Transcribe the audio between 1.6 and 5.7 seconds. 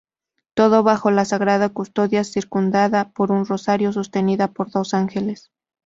Custodia, circundada por un Rosario, sostenida por dos Ángeles.